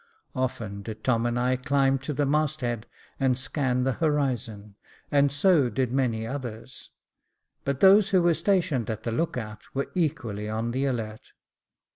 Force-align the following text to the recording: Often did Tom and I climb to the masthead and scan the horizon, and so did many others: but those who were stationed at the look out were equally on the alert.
Often 0.33 0.81
did 0.81 1.03
Tom 1.03 1.27
and 1.27 1.37
I 1.39 1.55
climb 1.57 1.99
to 1.99 2.11
the 2.11 2.25
masthead 2.25 2.87
and 3.19 3.37
scan 3.37 3.83
the 3.83 3.91
horizon, 4.01 4.73
and 5.11 5.31
so 5.31 5.69
did 5.69 5.91
many 5.91 6.25
others: 6.25 6.89
but 7.65 7.81
those 7.81 8.09
who 8.09 8.23
were 8.23 8.33
stationed 8.33 8.89
at 8.89 9.03
the 9.03 9.11
look 9.11 9.37
out 9.37 9.61
were 9.75 9.91
equally 9.93 10.49
on 10.49 10.71
the 10.71 10.85
alert. 10.85 11.33